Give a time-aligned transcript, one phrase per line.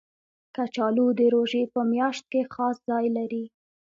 [0.55, 3.45] کچالو د روژې په میاشت کې خاص ځای لري